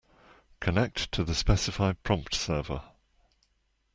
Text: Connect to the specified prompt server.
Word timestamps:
Connect 0.59 1.11
to 1.11 1.23
the 1.23 1.35
specified 1.35 2.01
prompt 2.01 2.33
server. 2.33 2.81